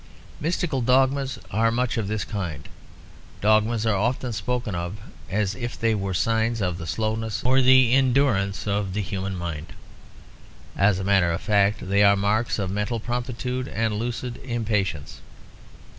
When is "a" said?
10.97-11.03